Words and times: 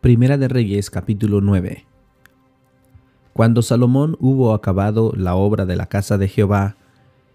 Primera 0.00 0.38
de 0.38 0.48
Reyes 0.48 0.88
capítulo 0.88 1.42
9 1.42 1.84
Cuando 3.34 3.60
Salomón 3.60 4.16
hubo 4.18 4.54
acabado 4.54 5.12
la 5.14 5.34
obra 5.34 5.66
de 5.66 5.76
la 5.76 5.88
casa 5.90 6.16
de 6.16 6.26
Jehová 6.26 6.76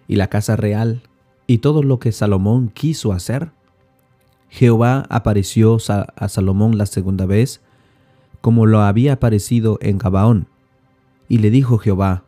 y 0.08 0.16
la 0.16 0.30
casa 0.30 0.56
real 0.56 1.04
y 1.46 1.60
todo 1.60 1.84
lo 1.84 2.00
que 2.00 2.12
Salomón 2.12 2.70
quiso 2.70 3.12
hacer, 3.12 3.52
Jehová 4.50 5.06
apareció 5.10 5.78
a 5.88 6.28
Salomón 6.28 6.80
la 6.80 6.88
segunda 6.88 7.28
vez 7.28 7.62
como 8.42 8.66
lo 8.66 8.82
había 8.82 9.14
aparecido 9.14 9.78
en 9.80 10.00
Gabaón. 10.00 10.48
Y 11.30 11.38
le 11.38 11.52
dijo 11.52 11.78
Jehová, 11.78 12.24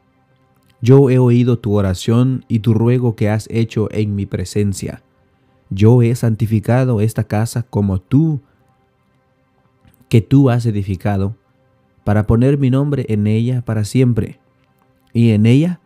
Yo 0.84 1.10
he 1.10 1.18
oído 1.18 1.58
tu 1.58 1.74
oración 1.74 2.46
y 2.48 2.60
tu 2.60 2.76
ruego 2.76 3.16
que 3.16 3.32
has 3.32 3.48
hecho 3.50 3.90
en 3.92 4.14
mi 4.14 4.28
presencia. 4.28 5.02
Yo 5.72 6.04
he 6.04 6.14
santificado 6.14 7.02
esta 7.02 7.24
casa 7.24 7.64
como 7.64 8.00
tú, 8.00 8.42
que 10.10 10.22
tú 10.22 10.50
has 10.50 10.66
edificado, 10.66 11.36
para 12.04 12.26
poner 12.26 12.58
mi 12.58 12.70
nombre 12.70 13.06
en 13.10 13.28
ella 13.28 13.62
para 13.62 13.84
siempre. 13.84 14.40
Y 15.14 15.32
en 15.32 15.46
ella 15.46 15.82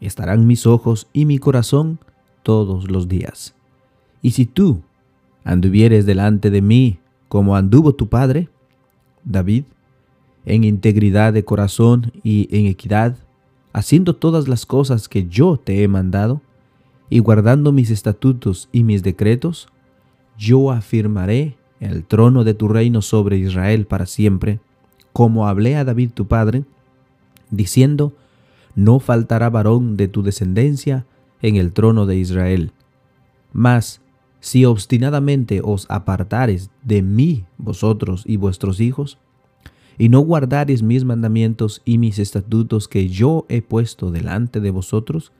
estarán 0.00 0.46
mis 0.46 0.66
ojos 0.66 1.08
y 1.12 1.24
mi 1.24 1.38
corazón 1.38 1.98
todos 2.42 2.90
los 2.90 3.08
días. 3.08 3.54
Y 4.22 4.32
si 4.32 4.46
tú 4.46 4.82
anduvieres 5.42 6.06
delante 6.06 6.50
de 6.50 6.62
mí 6.62 6.98
como 7.28 7.56
anduvo 7.56 7.94
tu 7.94 8.08
padre, 8.08 8.48
David, 9.24 9.64
en 10.44 10.64
integridad 10.64 11.32
de 11.32 11.44
corazón 11.44 12.12
y 12.22 12.48
en 12.56 12.66
equidad, 12.66 13.16
haciendo 13.72 14.14
todas 14.14 14.46
las 14.46 14.66
cosas 14.66 15.08
que 15.08 15.26
yo 15.26 15.56
te 15.56 15.82
he 15.82 15.88
mandado, 15.88 16.40
y 17.10 17.18
guardando 17.18 17.72
mis 17.72 17.90
estatutos 17.90 18.68
y 18.72 18.82
mis 18.82 19.02
decretos, 19.02 19.68
yo 20.38 20.70
afirmaré 20.70 21.56
el 21.80 22.04
trono 22.04 22.44
de 22.44 22.54
tu 22.54 22.68
reino 22.68 23.02
sobre 23.02 23.36
Israel 23.38 23.86
para 23.86 24.06
siempre, 24.06 24.60
como 25.12 25.46
hablé 25.46 25.76
a 25.76 25.84
David 25.84 26.10
tu 26.12 26.26
padre, 26.26 26.64
diciendo, 27.50 28.12
no 28.74 29.00
faltará 29.00 29.50
varón 29.50 29.96
de 29.96 30.08
tu 30.08 30.22
descendencia 30.22 31.06
en 31.42 31.56
el 31.56 31.72
trono 31.72 32.06
de 32.06 32.16
Israel. 32.16 32.72
Mas, 33.52 34.00
si 34.40 34.64
obstinadamente 34.64 35.60
os 35.62 35.86
apartares 35.88 36.70
de 36.82 37.02
mí 37.02 37.44
vosotros 37.56 38.24
y 38.26 38.36
vuestros 38.36 38.80
hijos, 38.80 39.18
y 39.96 40.08
no 40.08 40.20
guardares 40.20 40.82
mis 40.82 41.04
mandamientos 41.04 41.82
y 41.84 41.98
mis 41.98 42.18
estatutos 42.18 42.88
que 42.88 43.08
yo 43.08 43.46
he 43.48 43.62
puesto 43.62 44.10
delante 44.10 44.60
de 44.60 44.70
vosotros, 44.70 45.32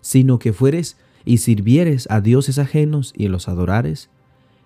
sino 0.00 0.38
que 0.38 0.52
fueres 0.52 0.96
y 1.24 1.38
sirvieres 1.38 2.08
a 2.10 2.20
dioses 2.20 2.58
ajenos 2.58 3.12
y 3.16 3.28
los 3.28 3.48
adorares, 3.48 4.10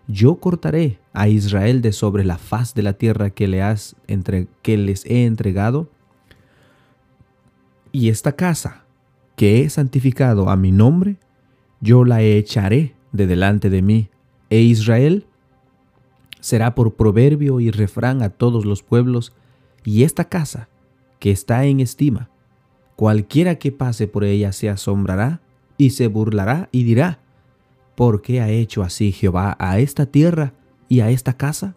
yo 0.09 0.37
cortaré 0.37 0.99
a 1.13 1.29
Israel 1.29 1.83
de 1.83 1.93
sobre 1.93 2.25
la 2.25 2.39
faz 2.39 2.75
de 2.75 2.83
la 2.83 2.93
tierra 2.93 3.31
que, 3.31 3.49
le 3.49 3.63
has 3.63 3.97
entre, 4.07 4.47
que 4.63 4.77
les 4.77 5.05
he 5.07 5.25
entregado, 5.25 5.89
y 7.93 8.09
esta 8.09 8.33
casa 8.33 8.85
que 9.37 9.63
he 9.63 9.71
santificado 9.71 10.49
a 10.49 10.57
mi 10.57 10.73
nombre, 10.73 11.17
yo 11.81 12.05
la 12.05 12.23
echaré 12.23 12.95
de 13.13 13.27
delante 13.27 13.71
de 13.71 13.83
mí, 13.83 14.09
e 14.51 14.61
Israel 14.61 15.27
será 16.41 16.75
por 16.75 16.95
proverbio 16.95 17.59
y 17.61 17.71
refrán 17.71 18.23
a 18.23 18.29
todos 18.31 18.65
los 18.65 18.83
pueblos, 18.83 19.33
y 19.85 20.05
esta 20.05 20.29
casa, 20.29 20.69
que 21.19 21.31
está 21.31 21.65
en 21.65 21.81
estima, 21.81 22.29
cualquiera 22.95 23.57
que 23.57 23.73
pase 23.73 24.07
por 24.07 24.25
ella 24.25 24.53
se 24.53 24.69
asombrará 24.69 25.41
y 25.79 25.91
se 25.91 26.09
burlará 26.09 26.69
y 26.73 26.85
dirá, 26.85 27.21
¿por 27.97 28.23
qué 28.23 28.41
ha 28.41 28.51
hecho 28.51 28.83
así 28.83 29.11
Jehová 29.11 29.57
a 29.59 29.81
esta 29.81 30.07
tierra 30.07 30.53
y 30.89 31.01
a 31.01 31.11
esta 31.11 31.33
casa? 31.33 31.75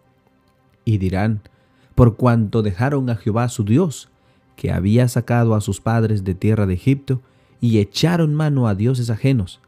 Y 0.84 0.98
dirán, 0.98 1.40
por 1.96 2.16
cuanto 2.16 2.62
dejaron 2.62 3.10
a 3.10 3.16
Jehová 3.16 3.48
su 3.48 3.64
Dios, 3.64 4.08
que 4.54 4.70
había 4.70 5.08
sacado 5.08 5.54
a 5.54 5.60
sus 5.60 5.80
padres 5.80 6.22
de 6.22 6.34
tierra 6.34 6.66
de 6.66 6.74
Egipto, 6.74 7.20
y 7.60 7.78
echaron 7.78 8.34
mano 8.34 8.68
a 8.68 8.74
dioses 8.74 9.10
ajenos, 9.10 9.60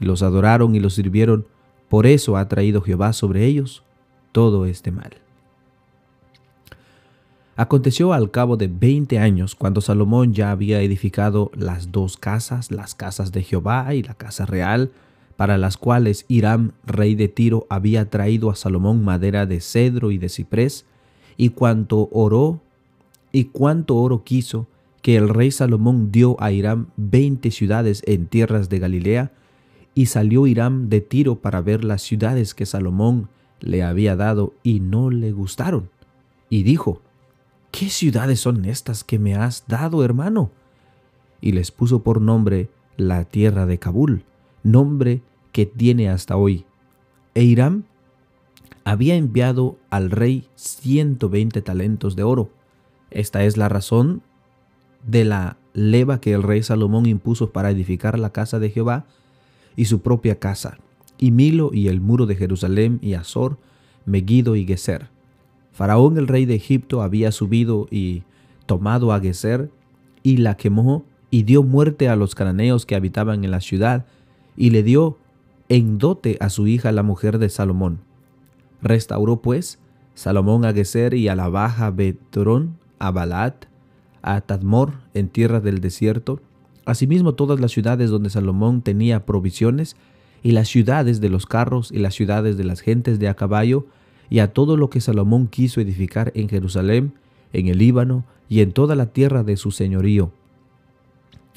y 0.00 0.06
los 0.06 0.22
adoraron 0.22 0.74
y 0.74 0.80
los 0.80 0.94
sirvieron, 0.94 1.46
por 1.88 2.06
eso 2.06 2.36
ha 2.36 2.48
traído 2.48 2.82
Jehová 2.82 3.12
sobre 3.12 3.44
ellos 3.44 3.84
todo 4.32 4.66
este 4.66 4.90
mal. 4.90 5.18
Aconteció 7.56 8.12
al 8.12 8.30
cabo 8.30 8.56
de 8.56 8.68
veinte 8.68 9.18
años, 9.18 9.54
cuando 9.54 9.80
Salomón 9.80 10.32
ya 10.32 10.50
había 10.50 10.80
edificado 10.80 11.50
las 11.54 11.90
dos 11.90 12.16
casas, 12.16 12.70
las 12.70 12.94
casas 12.94 13.32
de 13.32 13.42
Jehová 13.42 13.94
y 13.94 14.02
la 14.02 14.14
casa 14.14 14.46
real, 14.46 14.92
para 15.38 15.56
las 15.56 15.76
cuales 15.76 16.24
Hiram, 16.26 16.72
rey 16.84 17.14
de 17.14 17.28
Tiro, 17.28 17.64
había 17.70 18.10
traído 18.10 18.50
a 18.50 18.56
Salomón 18.56 19.04
madera 19.04 19.46
de 19.46 19.60
cedro 19.60 20.10
y 20.10 20.18
de 20.18 20.28
ciprés, 20.28 20.84
y 21.36 21.50
cuanto 21.50 22.08
oró 22.10 22.60
y 23.30 23.44
cuánto 23.44 23.94
oro 23.94 24.24
quiso, 24.24 24.66
que 25.00 25.14
el 25.14 25.28
rey 25.28 25.52
Salomón 25.52 26.10
dio 26.10 26.36
a 26.42 26.50
Hiram 26.50 26.88
veinte 26.96 27.52
ciudades 27.52 28.02
en 28.06 28.26
tierras 28.26 28.68
de 28.68 28.80
Galilea, 28.80 29.30
y 29.94 30.06
salió 30.06 30.44
Hiram 30.44 30.88
de 30.88 31.02
Tiro 31.02 31.36
para 31.36 31.60
ver 31.60 31.84
las 31.84 32.02
ciudades 32.02 32.52
que 32.52 32.66
Salomón 32.66 33.28
le 33.60 33.84
había 33.84 34.16
dado 34.16 34.54
y 34.64 34.80
no 34.80 35.08
le 35.08 35.30
gustaron. 35.30 35.88
Y 36.50 36.64
dijo, 36.64 37.00
¿qué 37.70 37.90
ciudades 37.90 38.40
son 38.40 38.64
estas 38.64 39.04
que 39.04 39.20
me 39.20 39.36
has 39.36 39.68
dado, 39.68 40.04
hermano? 40.04 40.50
Y 41.40 41.52
les 41.52 41.70
puso 41.70 42.02
por 42.02 42.20
nombre 42.20 42.70
la 42.96 43.22
tierra 43.22 43.66
de 43.66 43.78
Kabul, 43.78 44.24
nombre 44.64 45.22
que 45.58 45.66
tiene 45.66 46.08
hasta 46.08 46.36
hoy. 46.36 46.64
E 47.34 47.42
Hiram 47.42 47.82
había 48.84 49.16
enviado 49.16 49.76
al 49.90 50.12
rey 50.12 50.46
120 50.54 51.62
talentos 51.62 52.14
de 52.14 52.22
oro. 52.22 52.48
Esta 53.10 53.42
es 53.42 53.56
la 53.56 53.68
razón 53.68 54.22
de 55.04 55.24
la 55.24 55.56
leva 55.72 56.20
que 56.20 56.32
el 56.32 56.44
rey 56.44 56.62
Salomón 56.62 57.06
impuso 57.06 57.50
para 57.50 57.72
edificar 57.72 58.20
la 58.20 58.30
casa 58.30 58.60
de 58.60 58.70
Jehová 58.70 59.04
y 59.74 59.86
su 59.86 60.00
propia 60.00 60.38
casa 60.38 60.78
y 61.18 61.32
Milo 61.32 61.70
y 61.74 61.88
el 61.88 62.00
muro 62.00 62.26
de 62.26 62.36
Jerusalén 62.36 63.00
y 63.02 63.14
Azor, 63.14 63.58
Megiddo 64.06 64.54
y 64.54 64.64
Geser. 64.64 65.08
Faraón 65.72 66.18
el 66.18 66.28
rey 66.28 66.46
de 66.46 66.54
Egipto 66.54 67.02
había 67.02 67.32
subido 67.32 67.88
y 67.90 68.22
tomado 68.66 69.12
a 69.12 69.18
Geser 69.18 69.72
y 70.22 70.36
la 70.36 70.56
quemó 70.56 71.04
y 71.32 71.42
dio 71.42 71.64
muerte 71.64 72.08
a 72.08 72.14
los 72.14 72.36
cananeos 72.36 72.86
que 72.86 72.94
habitaban 72.94 73.42
en 73.42 73.50
la 73.50 73.60
ciudad 73.60 74.06
y 74.56 74.70
le 74.70 74.84
dio 74.84 75.18
en 75.68 75.98
dote 75.98 76.36
a 76.40 76.50
su 76.50 76.66
hija 76.66 76.92
la 76.92 77.02
mujer 77.02 77.38
de 77.38 77.48
Salomón. 77.48 78.00
Restauró 78.80 79.42
pues 79.42 79.78
Salomón 80.14 80.64
a 80.64 80.72
Geser 80.72 81.14
y 81.14 81.28
a 81.28 81.36
la 81.36 81.48
baja 81.48 81.90
Betrón, 81.90 82.78
a 82.98 83.10
Balat, 83.10 83.66
a 84.22 84.40
Tadmor 84.40 84.94
en 85.14 85.28
tierra 85.28 85.60
del 85.60 85.80
desierto, 85.80 86.40
asimismo 86.84 87.34
todas 87.34 87.60
las 87.60 87.72
ciudades 87.72 88.10
donde 88.10 88.30
Salomón 88.30 88.82
tenía 88.82 89.26
provisiones 89.26 89.96
y 90.42 90.52
las 90.52 90.68
ciudades 90.68 91.20
de 91.20 91.28
los 91.28 91.46
carros 91.46 91.92
y 91.92 91.98
las 91.98 92.14
ciudades 92.14 92.56
de 92.56 92.64
las 92.64 92.80
gentes 92.80 93.18
de 93.18 93.28
a 93.28 93.34
caballo, 93.34 93.86
y 94.30 94.40
a 94.40 94.52
todo 94.52 94.76
lo 94.76 94.90
que 94.90 95.00
Salomón 95.00 95.46
quiso 95.46 95.80
edificar 95.80 96.32
en 96.34 96.48
Jerusalén, 96.48 97.14
en 97.52 97.68
el 97.68 97.78
Líbano 97.78 98.24
y 98.48 98.60
en 98.60 98.72
toda 98.72 98.94
la 98.94 99.06
tierra 99.06 99.42
de 99.42 99.56
su 99.56 99.70
señorío. 99.70 100.32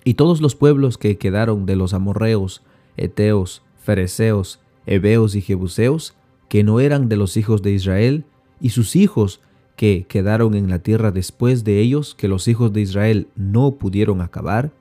Y 0.04 0.16
todos 0.16 0.42
los 0.42 0.56
pueblos 0.56 0.98
que 0.98 1.18
quedaron 1.18 1.66
de 1.66 1.76
los 1.76 1.94
amorreos, 1.94 2.64
eteos, 2.98 3.62
fereceos, 3.81 4.59
heveos 4.86 5.36
y 5.36 5.42
jebuseos, 5.42 6.16
que 6.50 6.64
no 6.64 6.80
eran 6.80 7.09
de 7.09 7.18
los 7.18 7.38
hijos 7.38 7.62
de 7.62 7.72
Israel, 7.72 8.25
y 8.59 8.69
sus 8.69 8.96
hijos 8.96 9.42
que 9.75 10.06
quedaron 10.08 10.53
en 10.53 10.69
la 10.69 10.80
tierra 10.80 11.12
después 11.12 11.64
de 11.64 11.80
ellos, 11.80 12.14
que 12.16 12.28
los 12.28 12.47
hijos 12.47 12.72
de 12.72 12.81
Israel 12.81 13.28
no 13.36 13.75
pudieron 13.75 14.22
acabar, 14.22 14.72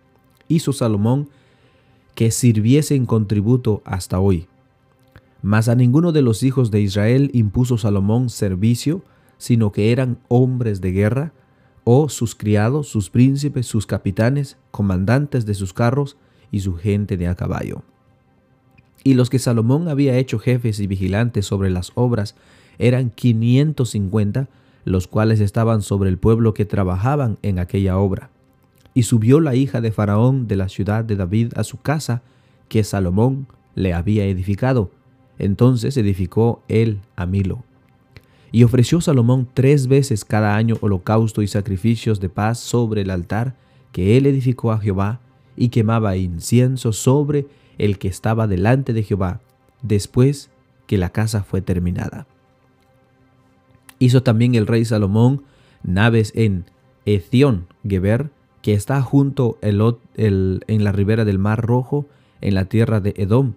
hizo 0.48 0.72
Salomón 0.72 1.28
que 2.14 2.30
sirviesen 2.30 3.06
con 3.06 3.26
tributo 3.26 3.82
hasta 3.84 4.20
hoy. 4.20 4.46
Mas 5.42 5.68
a 5.68 5.74
ninguno 5.74 6.12
de 6.12 6.22
los 6.22 6.42
hijos 6.42 6.70
de 6.70 6.82
Israel 6.82 7.30
impuso 7.32 7.78
Salomón 7.78 8.28
servicio, 8.28 9.02
sino 9.38 9.72
que 9.72 9.90
eran 9.90 10.18
hombres 10.28 10.82
de 10.82 10.92
guerra, 10.92 11.32
o 11.84 12.10
sus 12.10 12.34
criados, 12.34 12.88
sus 12.88 13.08
príncipes, 13.08 13.66
sus 13.66 13.86
capitanes, 13.86 14.58
comandantes 14.70 15.46
de 15.46 15.54
sus 15.54 15.72
carros 15.72 16.18
y 16.50 16.60
su 16.60 16.74
gente 16.74 17.16
de 17.16 17.26
a 17.26 17.34
caballo. 17.34 17.82
Y 19.02 19.14
los 19.14 19.30
que 19.30 19.38
Salomón 19.38 19.88
había 19.88 20.16
hecho 20.16 20.38
jefes 20.38 20.80
y 20.80 20.86
vigilantes 20.86 21.46
sobre 21.46 21.70
las 21.70 21.92
obras 21.94 22.34
eran 22.78 23.10
quinientos 23.10 23.90
cincuenta, 23.90 24.48
los 24.84 25.06
cuales 25.06 25.40
estaban 25.40 25.82
sobre 25.82 26.08
el 26.10 26.18
pueblo 26.18 26.54
que 26.54 26.64
trabajaban 26.64 27.38
en 27.42 27.58
aquella 27.58 27.98
obra. 27.98 28.30
Y 28.94 29.04
subió 29.04 29.40
la 29.40 29.54
hija 29.54 29.80
de 29.80 29.92
Faraón 29.92 30.48
de 30.48 30.56
la 30.56 30.68
ciudad 30.68 31.04
de 31.04 31.16
David 31.16 31.52
a 31.56 31.64
su 31.64 31.78
casa, 31.80 32.22
que 32.68 32.84
Salomón 32.84 33.46
le 33.74 33.94
había 33.94 34.24
edificado. 34.24 34.90
Entonces 35.38 35.96
edificó 35.96 36.62
él 36.68 37.00
a 37.16 37.26
Milo. 37.26 37.64
Y 38.52 38.64
ofreció 38.64 39.00
Salomón 39.00 39.48
tres 39.54 39.86
veces 39.86 40.24
cada 40.24 40.56
año 40.56 40.76
holocausto 40.80 41.40
y 41.42 41.46
sacrificios 41.46 42.20
de 42.20 42.28
paz 42.28 42.58
sobre 42.58 43.02
el 43.02 43.10
altar 43.10 43.54
que 43.92 44.16
él 44.16 44.26
edificó 44.26 44.72
a 44.72 44.78
Jehová, 44.78 45.20
y 45.56 45.68
quemaba 45.68 46.16
incienso 46.16 46.92
sobre 46.92 47.46
el 47.80 47.98
que 47.98 48.08
estaba 48.08 48.46
delante 48.46 48.92
de 48.92 49.02
Jehová, 49.02 49.40
después 49.82 50.50
que 50.86 50.98
la 50.98 51.10
casa 51.10 51.42
fue 51.42 51.62
terminada. 51.62 52.26
Hizo 53.98 54.22
también 54.22 54.54
el 54.54 54.66
rey 54.66 54.84
Salomón 54.84 55.44
naves 55.82 56.32
en 56.34 56.66
Ethión 57.06 57.66
Geber, 57.88 58.30
que 58.60 58.74
está 58.74 59.00
junto 59.00 59.58
el, 59.62 59.80
en 60.66 60.84
la 60.84 60.92
ribera 60.92 61.24
del 61.24 61.38
Mar 61.38 61.62
Rojo, 61.62 62.06
en 62.42 62.54
la 62.54 62.66
tierra 62.66 63.00
de 63.00 63.14
Edom, 63.16 63.54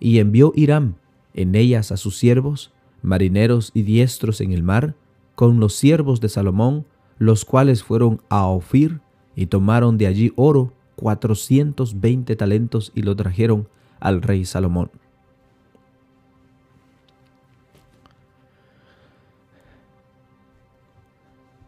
y 0.00 0.18
envió 0.18 0.52
Hiram 0.56 0.94
en 1.34 1.54
ellas 1.54 1.92
a 1.92 1.98
sus 1.98 2.16
siervos, 2.16 2.72
marineros 3.02 3.72
y 3.74 3.82
diestros 3.82 4.40
en 4.40 4.52
el 4.52 4.62
mar, 4.62 4.94
con 5.34 5.60
los 5.60 5.74
siervos 5.74 6.20
de 6.20 6.30
Salomón, 6.30 6.86
los 7.18 7.44
cuales 7.44 7.82
fueron 7.82 8.22
a 8.30 8.46
Ofir 8.46 9.00
y 9.34 9.46
tomaron 9.46 9.98
de 9.98 10.06
allí 10.06 10.32
oro, 10.36 10.72
cuatrocientos 10.96 12.00
veinte 12.00 12.34
talentos, 12.36 12.90
y 12.94 13.02
lo 13.02 13.14
trajeron 13.14 13.68
al 14.00 14.22
rey 14.22 14.44
Salomón. 14.44 14.90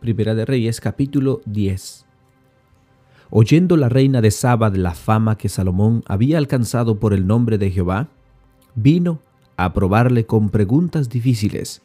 Primera 0.01 0.35
de 0.35 0.45
Reyes 0.45 0.81
capítulo 0.81 1.41
10 1.45 2.07
Oyendo 3.31 3.77
la 3.77 3.91
reina 3.91 4.23
de 4.23 4.31
Saba 4.31 4.71
de 4.71 4.79
la 4.79 4.95
fama 4.95 5.37
que 5.37 5.51
Salomón 5.51 6.03
había 6.07 6.39
alcanzado 6.39 6.99
por 6.99 7.13
el 7.13 7.27
nombre 7.27 7.59
de 7.59 7.71
Jehová, 7.71 8.09
vino 8.75 9.21
a 9.59 9.75
probarle 9.75 10.25
con 10.25 10.49
preguntas 10.49 11.11
difíciles, 11.11 11.83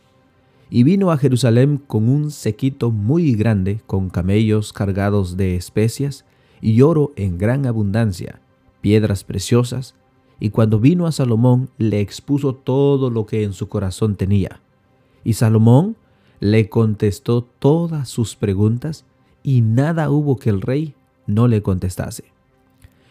y 0.70 0.84
vino 0.84 1.12
a 1.12 1.18
Jerusalén 1.18 1.78
con 1.78 2.08
un 2.08 2.32
sequito 2.32 2.92
muy 2.92 3.36
grande, 3.36 3.82
con 3.88 4.10
camellos 4.10 4.72
cargados 4.72 5.36
de 5.36 5.56
especias 5.56 6.24
y 6.62 6.82
oro 6.82 7.12
en 7.16 7.38
gran 7.38 7.66
abundancia, 7.66 8.42
piedras 8.82 9.24
preciosas, 9.24 9.96
y 10.40 10.50
cuando 10.50 10.80
vino 10.80 11.08
a 11.08 11.12
Salomón 11.12 11.70
le 11.78 12.02
expuso 12.02 12.54
todo 12.54 13.10
lo 13.10 13.26
que 13.26 13.44
en 13.44 13.54
su 13.54 13.70
corazón 13.70 14.16
tenía. 14.16 14.60
Y 15.24 15.34
Salomón 15.34 15.96
le 16.40 16.70
contestó 16.70 17.44
todas 17.60 18.10
sus 18.10 18.36
preguntas, 18.36 19.06
y 19.44 19.62
nada 19.62 20.10
hubo 20.10 20.38
que 20.38 20.50
el 20.50 20.62
rey 20.62 20.96
no 21.28 21.48
le 21.48 21.62
contestase. 21.62 22.26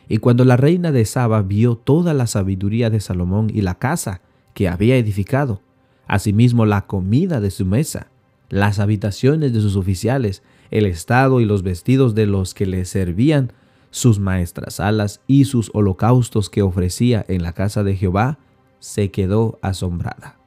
Y 0.08 0.18
cuando 0.18 0.44
la 0.44 0.56
reina 0.56 0.92
de 0.92 1.04
Saba 1.04 1.40
vio 1.42 1.76
toda 1.76 2.12
la 2.12 2.26
sabiduría 2.26 2.90
de 2.90 3.00
Salomón 3.00 3.50
y 3.52 3.62
la 3.62 3.76
casa 3.76 4.20
que 4.52 4.68
había 4.68 4.96
edificado, 4.96 5.62
asimismo 6.06 6.66
la 6.66 6.86
comida 6.86 7.40
de 7.40 7.50
su 7.50 7.64
mesa, 7.64 8.08
las 8.50 8.78
habitaciones 8.78 9.54
de 9.54 9.60
sus 9.62 9.76
oficiales, 9.76 10.42
el 10.72 10.86
estado 10.86 11.40
y 11.40 11.44
los 11.44 11.62
vestidos 11.62 12.16
de 12.16 12.26
los 12.26 12.54
que 12.54 12.66
le 12.66 12.84
servían, 12.84 13.52
sus 13.90 14.18
maestras 14.18 14.80
alas 14.80 15.20
y 15.26 15.44
sus 15.44 15.70
holocaustos 15.74 16.48
que 16.48 16.62
ofrecía 16.62 17.24
en 17.28 17.42
la 17.42 17.52
casa 17.52 17.84
de 17.84 17.94
Jehová, 17.94 18.38
se 18.80 19.10
quedó 19.10 19.58
asombrada. 19.62 20.38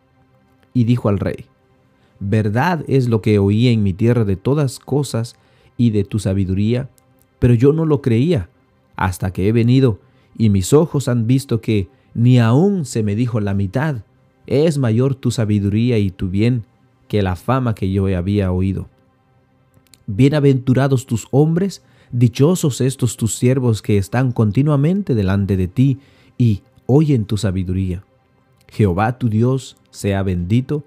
Y 0.73 0.83
dijo 0.83 1.07
al 1.07 1.19
rey, 1.19 1.45
Verdad 2.19 2.83
es 2.87 3.07
lo 3.07 3.21
que 3.21 3.39
oí 3.39 3.67
en 3.67 3.83
mi 3.83 3.93
tierra 3.93 4.25
de 4.25 4.35
todas 4.35 4.79
cosas 4.79 5.35
y 5.77 5.91
de 5.91 6.03
tu 6.03 6.17
sabiduría, 6.17 6.89
pero 7.39 7.53
yo 7.53 7.71
no 7.71 7.85
lo 7.85 8.01
creía 8.01 8.49
hasta 8.95 9.31
que 9.31 9.47
he 9.47 9.51
venido 9.51 9.99
y 10.37 10.49
mis 10.49 10.73
ojos 10.73 11.07
han 11.07 11.27
visto 11.27 11.61
que 11.61 11.87
ni 12.13 12.39
aún 12.39 12.85
se 12.85 13.03
me 13.03 13.15
dijo 13.15 13.39
la 13.41 13.53
mitad. 13.53 13.97
Es 14.47 14.77
mayor 14.77 15.15
tu 15.15 15.29
sabiduría 15.29 15.97
y 15.99 16.09
tu 16.09 16.29
bien 16.29 16.65
que 17.07 17.21
la 17.21 17.35
fama 17.35 17.75
que 17.75 17.91
yo 17.91 18.07
había 18.17 18.51
oído. 18.51 18.89
Bienaventurados 20.07 21.07
tus 21.07 21.27
hombres, 21.31 21.83
dichosos 22.11 22.79
estos 22.79 23.17
tus 23.17 23.35
siervos 23.35 23.81
que 23.81 23.97
están 23.97 24.31
continuamente 24.31 25.15
delante 25.15 25.57
de 25.57 25.67
ti 25.67 25.99
y 26.37 26.61
oyen 26.85 27.25
tu 27.25 27.37
sabiduría. 27.37 28.03
Jehová 28.67 29.17
tu 29.17 29.29
Dios 29.29 29.77
sea 29.89 30.21
bendito, 30.21 30.83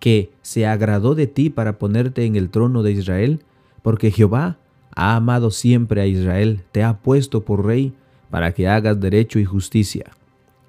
que 0.00 0.32
se 0.42 0.66
agradó 0.66 1.14
de 1.14 1.26
ti 1.26 1.50
para 1.50 1.78
ponerte 1.78 2.24
en 2.24 2.34
el 2.34 2.50
trono 2.50 2.82
de 2.82 2.92
Israel, 2.92 3.44
porque 3.82 4.10
Jehová 4.10 4.58
ha 4.94 5.16
amado 5.16 5.50
siempre 5.50 6.00
a 6.00 6.06
Israel, 6.06 6.62
te 6.72 6.82
ha 6.82 6.98
puesto 6.98 7.44
por 7.44 7.64
rey 7.64 7.92
para 8.30 8.52
que 8.52 8.68
hagas 8.68 8.98
derecho 8.98 9.38
y 9.38 9.44
justicia. 9.44 10.12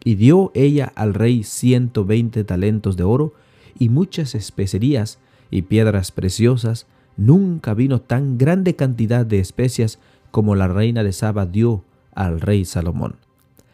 Y 0.04 0.16
dio 0.16 0.52
ella 0.54 0.92
al 0.96 1.14
rey 1.14 1.44
ciento 1.44 2.06
veinte 2.06 2.44
talentos 2.44 2.98
de 2.98 3.04
oro 3.04 3.34
y 3.80 3.90
muchas 3.90 4.36
especerías 4.36 5.20
y 5.50 5.64
piedras 5.64 6.12
preciosas. 6.12 6.86
Nunca 7.18 7.74
vino 7.74 8.02
tan 8.02 8.38
grande 8.38 8.76
cantidad 8.76 9.26
de 9.26 9.40
especias 9.40 10.00
como 10.32 10.56
la 10.56 10.68
reina 10.68 11.04
de 11.04 11.12
Saba 11.12 11.46
dio 11.46 11.84
al 12.14 12.42
rey 12.42 12.66
Salomón. 12.66 13.18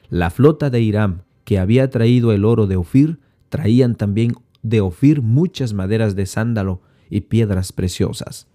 La 0.10 0.30
flota 0.30 0.70
de 0.70 0.82
Hiram, 0.82 1.22
que 1.46 1.60
había 1.60 1.90
traído 1.90 2.32
el 2.32 2.46
oro 2.46 2.68
de 2.68 2.76
Ofir, 2.76 3.20
traían 3.50 3.96
también 3.96 4.34
de 4.62 4.82
Ofir 4.82 5.22
muchas 5.22 5.74
maderas 5.74 6.16
de 6.16 6.26
sándalo 6.26 6.82
y 7.10 7.22
piedras 7.22 7.72
preciosas. 7.72 8.48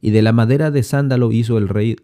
Y 0.00 0.10
de 0.10 0.22
la 0.22 0.32
madera 0.32 0.70
de 0.70 0.82
sándalo 0.82 1.32
hizo 1.32 1.58
el 1.58 1.68
rey 1.68 1.96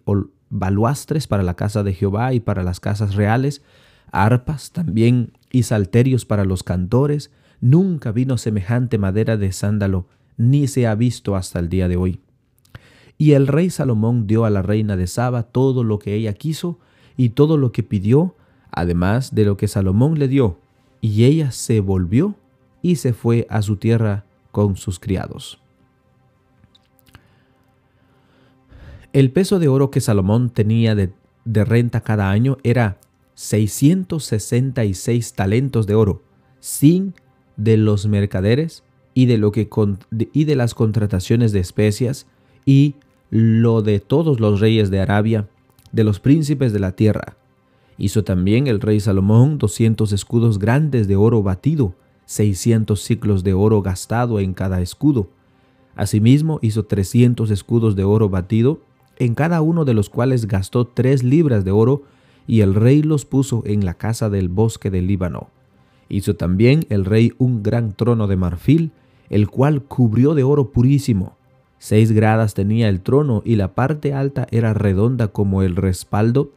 baluastres 0.51 1.27
para 1.27 1.43
la 1.43 1.55
casa 1.55 1.83
de 1.83 1.95
Jehová 1.95 2.35
y 2.35 2.41
para 2.41 2.63
las 2.63 2.81
casas 2.81 3.15
reales, 3.15 3.63
arpas 4.11 4.73
también 4.73 5.33
y 5.53 5.63
salterios 5.63 6.25
para 6.25 6.45
los 6.45 6.63
cantores. 6.63 7.31
Nunca 7.61 8.11
vino 8.11 8.39
semejante 8.39 8.99
madera 8.99 9.37
de 9.37 9.53
sándalo, 9.53 10.09
ni 10.37 10.67
se 10.67 10.87
ha 10.87 10.95
visto 10.95 11.37
hasta 11.37 11.61
el 11.61 11.69
día 11.69 11.87
de 11.89 11.97
hoy. 11.97 12.21
Y 13.19 13.33
el 13.33 13.47
rey 13.47 13.71
Salomón 13.71 14.27
dio 14.27 14.45
a 14.45 14.51
la 14.51 14.63
reina 14.63 14.97
de 14.97 15.07
Saba 15.07 15.45
todo 15.45 15.85
lo 15.85 15.99
que 15.99 16.15
ella 16.15 16.33
quiso 16.33 16.79
y 17.17 17.31
todo 17.31 17.57
lo 17.57 17.73
que 17.73 17.83
pidió, 17.83 18.35
además 18.71 19.35
de 19.35 19.45
lo 19.45 19.57
que 19.57 19.69
Salomón 19.69 20.19
le 20.19 20.29
dio, 20.29 20.59
y 21.01 21.25
ella 21.25 21.53
se 21.53 21.81
volvió 21.81 22.35
y 22.83 22.97
se 22.97 23.13
fue 23.13 23.47
a 23.49 23.63
su 23.63 23.77
tierra 23.77 24.25
con 24.51 24.77
sus 24.77 24.99
criados. 24.99 25.61
El 29.13 29.31
peso 29.31 29.61
de 29.61 29.69
oro 29.69 29.93
que 29.93 30.01
Salomón 30.01 30.51
tenía 30.51 30.97
de, 30.97 31.13
renta 31.45 32.01
cada 32.01 32.31
año 32.31 32.59
era 32.65 32.99
666 33.35 35.35
talentos 35.35 35.87
de 35.87 35.95
oro, 35.95 36.23
sin 36.59 37.15
de 37.57 37.77
los 37.77 38.07
mercaderes 38.07 38.83
y 39.15 39.27
de, 39.27 39.39
lo 39.39 39.53
que, 39.53 39.69
y 40.33 40.45
de 40.45 40.57
las 40.57 40.75
contrataciones 40.75 41.53
de 41.53 41.61
especias 41.61 42.27
y 42.67 42.97
lo 43.37 43.83
de 43.83 43.99
todos 43.99 44.39
los 44.39 44.61
reyes 44.61 44.93
de 44.93 45.01
Arabia, 45.01 45.49
de 45.91 46.05
los 46.05 46.21
príncipes 46.21 46.73
de 46.73 46.79
la 46.79 46.93
tierra. 46.93 47.37
Hizo 47.99 48.23
también 48.23 48.69
el 48.69 48.81
rey 48.81 49.01
Salomón 49.01 49.59
200 49.59 50.13
escudos 50.13 50.61
grandes 50.61 51.09
de 51.09 51.17
oro 51.17 51.43
batido, 51.43 51.97
600 52.27 53.03
ciclos 53.03 53.43
de 53.43 53.53
oro 53.53 53.83
gastado 53.83 54.39
en 54.39 54.55
cada 54.55 54.81
escudo. 54.81 55.31
Asimismo 55.97 56.61
hizo 56.63 56.85
300 56.85 57.51
escudos 57.51 57.97
de 57.97 58.05
oro 58.05 58.29
batido 58.29 58.83
en 59.19 59.35
cada 59.35 59.63
uno 59.63 59.85
de 59.85 59.95
los 59.95 60.11
cuales 60.11 60.47
gastó 60.47 60.87
tres 60.87 61.25
libras 61.25 61.65
de 61.65 61.73
oro, 61.73 62.03
y 62.47 62.61
el 62.61 62.73
rey 62.73 63.03
los 63.03 63.25
puso 63.25 63.65
en 63.67 63.85
la 63.85 63.95
casa 63.95 64.31
del 64.31 64.49
bosque 64.49 64.93
del 64.93 65.09
Líbano. 65.09 65.49
Hizo 66.09 66.37
también 66.37 66.87
el 66.89 67.05
rey 67.05 67.33
un 67.39 67.65
gran 67.65 67.95
trono 67.95 68.29
de 68.29 68.37
marfil, 68.37 68.93
el 69.29 69.49
cual 69.49 69.83
cubrió 69.83 70.35
de 70.35 70.45
oro 70.45 70.71
purísimo. 70.71 71.37
Seis 71.85 72.13
gradas 72.13 72.55
tenía 72.55 72.89
el 72.89 73.03
trono 73.03 73.43
y 73.45 73.57
la 73.57 73.75
parte 73.75 74.15
alta 74.15 74.47
era 74.51 74.73
redonda 74.73 75.29
como 75.29 75.61
el 75.61 75.77
respaldo, 75.77 76.51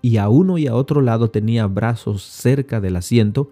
y 0.00 0.16
a 0.16 0.28
uno 0.28 0.58
y 0.58 0.66
a 0.66 0.74
otro 0.74 1.02
lado 1.02 1.30
tenía 1.30 1.68
brazos 1.68 2.24
cerca 2.24 2.80
del 2.80 2.96
asiento, 2.96 3.48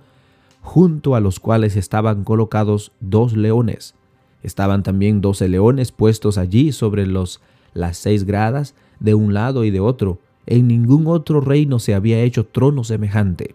junto 0.61 1.15
a 1.15 1.21
los 1.21 1.39
cuales 1.39 1.77
estaban 1.77 2.25
colocados 2.25 2.91
dos 2.99 3.37
leones. 3.37 3.95
Estaban 4.43 4.83
también 4.83 5.21
doce 5.21 5.49
leones 5.49 5.93
puestos 5.93 6.37
allí 6.37 6.73
sobre 6.73 7.07
los 7.07 7.41
las 7.75 7.97
seis 7.97 8.25
gradas 8.25 8.75
de 8.99 9.15
un 9.15 9.33
lado 9.33 9.63
y 9.63 9.71
de 9.71 9.79
otro. 9.79 10.19
En 10.47 10.67
ningún 10.67 11.07
otro 11.07 11.41
reino 11.41 11.79
se 11.79 11.95
había 11.95 12.21
hecho 12.23 12.45
trono 12.45 12.83
semejante. 12.83 13.55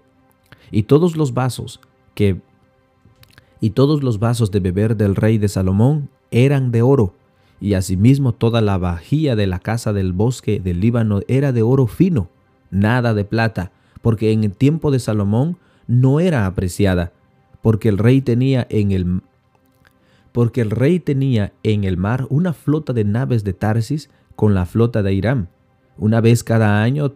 Y 0.72 0.84
todos 0.84 1.18
los 1.18 1.34
vasos 1.34 1.82
que 2.14 2.40
y 3.60 3.72
todos 3.72 4.02
los 4.02 4.20
vasos 4.20 4.50
de 4.52 4.62
beber 4.62 4.96
del 4.96 5.18
rey 5.18 5.38
de 5.38 5.50
Salomón 5.50 6.08
eran 6.32 6.72
de 6.72 6.82
oro, 6.82 7.14
y 7.66 7.74
asimismo 7.74 8.32
toda 8.32 8.62
la 8.62 8.78
vajilla 8.78 9.36
de 9.36 9.48
la 9.48 9.58
casa 9.58 9.92
del 9.92 10.14
bosque 10.14 10.60
del 10.60 10.82
Líbano 10.82 11.22
era 11.28 11.52
de 11.52 11.64
oro 11.64 11.88
fino, 11.88 12.30
nada 12.70 13.16
de 13.16 13.26
plata, 13.26 13.72
porque 14.04 14.32
en 14.32 14.44
el 14.44 14.52
tiempo 14.52 14.92
de 14.92 15.00
Salomón 15.00 15.58
no 15.88 16.20
era 16.20 16.46
apreciada, 16.46 17.12
porque 17.64 17.90
el 17.90 17.98
rey 17.98 18.22
tenía 18.22 18.68
en 18.70 18.92
el 18.92 19.22
porque 20.32 20.62
el 20.62 20.70
rey 20.70 21.00
tenía 21.00 21.54
en 21.64 21.86
el 21.86 21.98
mar 21.98 22.28
una 22.30 22.54
flota 22.54 22.94
de 22.94 23.04
naves 23.04 23.44
de 23.44 23.54
Tarsis 23.54 24.12
con 24.36 24.54
la 24.54 24.68
flota 24.68 25.02
de 25.02 25.16
Irán. 25.16 25.50
Una 25.98 26.22
vez 26.22 26.44
cada 26.44 26.84
año, 26.84 27.14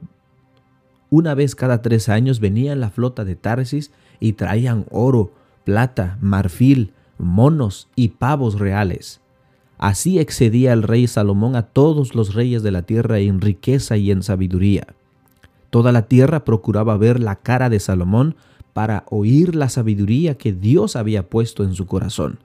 una 1.12 1.36
vez 1.36 1.54
cada 1.54 1.84
tres 1.84 2.10
años 2.10 2.40
venía 2.40 2.76
la 2.76 2.90
flota 2.90 3.24
de 3.24 3.36
Tarsis 3.36 3.92
y 4.20 4.34
traían 4.34 4.88
oro, 4.90 5.32
plata, 5.64 6.18
marfil, 6.22 6.94
monos 7.20 7.88
y 7.96 8.08
pavos 8.08 8.58
reales. 8.58 9.22
Así 9.80 10.20
excedía 10.20 10.74
el 10.74 10.84
rey 10.84 11.08
Salomón 11.08 11.56
a 11.56 11.64
todos 11.64 12.14
los 12.14 12.36
reyes 12.36 12.62
de 12.62 12.72
la 12.72 12.84
tierra 12.84 13.18
en 13.20 13.42
riqueza 13.42 13.98
y 13.98 14.12
en 14.12 14.22
sabiduría. 14.22 14.88
Toda 15.72 15.92
la 15.92 16.04
tierra 16.04 16.46
procuraba 16.46 16.98
ver 16.98 17.20
la 17.20 17.38
cara 17.38 17.70
de 17.70 17.80
Salomón 17.80 18.36
para 18.74 19.06
oír 19.10 19.56
la 19.56 19.70
sabiduría 19.70 20.36
que 20.38 20.54
Dios 20.54 20.96
había 20.96 21.30
puesto 21.30 21.64
en 21.64 21.74
su 21.74 21.88
corazón 21.88 22.40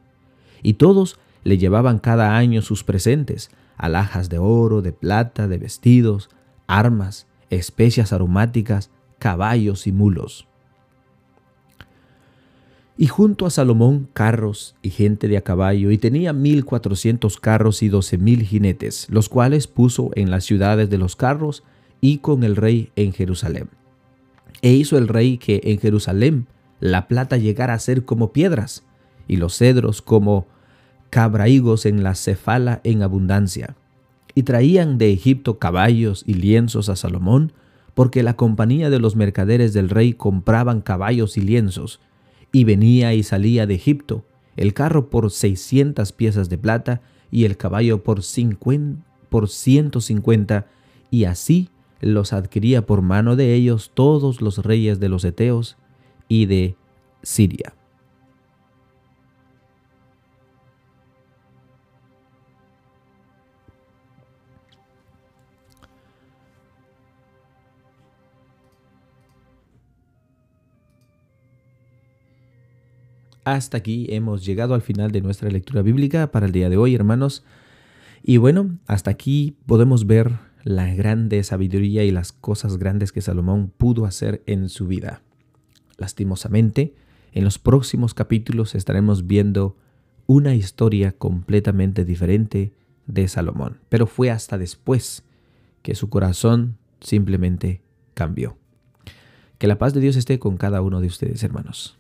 y 0.65 0.75
todos 0.75 1.19
le 1.45 1.59
llevaban 1.59 2.01
cada 2.01 2.37
año 2.37 2.63
sus 2.63 2.83
presentes, 2.83 3.51
alhajas 3.77 4.29
de 4.31 4.39
oro, 4.39 4.81
de 4.81 4.93
plata, 4.93 5.47
de 5.47 5.59
vestidos, 5.59 6.31
armas, 6.67 7.27
especias 7.51 8.13
aromáticas, 8.13 8.91
caballos 9.19 9.87
y 9.87 9.93
mulos. 9.93 10.49
Y 12.97 13.09
junto 13.09 13.47
a 13.47 13.51
Salomón 13.51 14.09
carros 14.13 14.77
y 14.81 14.91
gente 14.91 15.27
de 15.27 15.37
a 15.37 15.41
caballo, 15.41 15.91
y 15.91 15.99
tenía 15.99 16.33
mil 16.33 16.65
cuatrocientos 16.65 17.39
carros 17.39 17.83
y 17.83 17.89
doce 17.89 18.19
mil 18.19 18.43
jinetes, 18.43 19.09
los 19.11 19.29
cuales 19.29 19.67
puso 19.67 20.11
en 20.15 20.31
las 20.31 20.45
ciudades 20.45 20.91
de 20.91 20.99
los 20.99 21.17
carros 21.17 21.65
y 22.01 22.19
con 22.19 22.45
el 22.45 22.55
rey 22.55 22.91
en 22.95 23.13
Jerusalén. 23.13 23.69
E 24.63 24.73
hizo 24.73 24.97
el 24.97 25.09
rey 25.09 25.39
que 25.39 25.61
en 25.65 25.79
Jerusalén 25.79 26.47
la 26.79 27.09
plata 27.09 27.37
llegara 27.37 27.75
a 27.75 27.79
ser 27.79 28.05
como 28.05 28.33
piedras, 28.33 28.85
y 29.27 29.37
los 29.37 29.57
cedros 29.57 30.03
como 30.03 30.47
cabraigos 31.11 31.87
en 31.87 32.03
la 32.03 32.15
cefala 32.15 32.81
en 32.85 33.03
abundancia. 33.03 33.77
Y 34.35 34.43
traían 34.43 34.99
de 34.99 35.13
Egipto 35.13 35.59
caballos 35.59 36.25
y 36.27 36.35
lienzos 36.35 36.89
a 36.89 36.97
Salomón, 36.97 37.53
porque 37.95 38.23
la 38.23 38.35
compañía 38.35 38.91
de 38.91 38.99
los 38.99 39.17
mercaderes 39.17 39.73
del 39.73 39.91
rey 39.91 40.13
compraban 40.13 40.81
caballos 40.81 41.37
y 41.37 41.41
lienzos, 41.41 42.01
y 42.55 42.63
venía 42.63 43.13
y 43.15 43.25
salía 43.25 43.67
de 43.67 43.75
Egipto, 43.75 44.25
el 44.57 44.75
carro 44.75 45.11
por 45.11 45.33
seiscientas 45.33 46.13
piezas 46.13 46.49
de 46.49 46.57
plata 46.57 47.03
y 47.33 47.47
el 47.47 47.57
caballo 47.57 48.05
por, 48.05 48.21
por 49.29 49.49
ciento 49.49 50.01
cincuenta, 50.01 50.69
y 51.11 51.25
así 51.25 51.69
los 52.01 52.33
adquiría 52.33 52.87
por 52.87 53.03
mano 53.03 53.35
de 53.35 53.55
ellos 53.55 53.91
todos 53.93 54.41
los 54.41 54.59
reyes 54.59 55.01
de 55.01 55.09
los 55.09 55.25
Eteos 55.25 55.77
y 56.29 56.47
de 56.47 56.77
Siria. 57.25 57.75
Hasta 73.45 73.77
aquí 73.77 74.07
hemos 74.09 74.45
llegado 74.45 74.75
al 74.75 74.81
final 74.81 75.13
de 75.13 75.21
nuestra 75.21 75.51
lectura 75.51 75.83
bíblica 75.83 76.33
para 76.33 76.47
el 76.47 76.53
día 76.53 76.71
de 76.71 76.79
hoy, 76.79 76.95
hermanos. 76.95 77.45
Y 78.23 78.39
bueno, 78.39 78.79
hasta 78.87 79.11
aquí 79.11 79.59
podemos 79.67 80.07
ver 80.07 80.33
la 80.63 80.95
grande 80.95 81.43
sabiduría 81.45 82.05
y 82.05 82.11
las 82.11 82.33
cosas 82.33 82.79
grandes 82.79 83.13
que 83.13 83.21
Salomón 83.21 83.71
pudo 83.77 84.07
hacer 84.07 84.43
en 84.47 84.71
su 84.71 84.87
vida. 84.87 85.21
Lastimosamente, 85.99 86.95
en 87.33 87.45
los 87.45 87.59
próximos 87.59 88.15
capítulos 88.15 88.75
estaremos 88.75 89.27
viendo 89.27 89.77
una 90.27 90.55
historia 90.55 91.13
completamente 91.13 92.07
diferente 92.07 92.73
de 93.07 93.29
Salomón, 93.29 93.79
pero 93.91 94.07
fue 94.07 94.31
hasta 94.31 94.57
después 94.57 95.23
que 95.83 95.95
su 95.95 96.09
corazón 96.09 96.79
simplemente 97.01 97.83
cambió. 98.15 98.57
Que 99.59 99.67
la 99.67 99.77
paz 99.77 99.93
de 99.93 100.01
Dios 100.01 100.17
esté 100.17 100.39
con 100.39 100.57
cada 100.57 100.81
uno 100.81 101.03
de 101.03 101.09
ustedes, 101.09 101.43
hermanos. 101.43 101.99